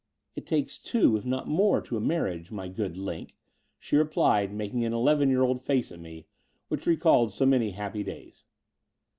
[0.35, 3.27] "It takes two, if not more, to a marriage, my good Line,"
[3.77, 6.25] she replied, making an eleven year old face at me,
[6.69, 8.47] which recalled so many happy days.